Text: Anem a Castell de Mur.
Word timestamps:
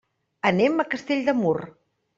Anem 0.51 0.81
a 0.85 0.87
Castell 0.95 1.23
de 1.31 1.39
Mur. 1.45 1.57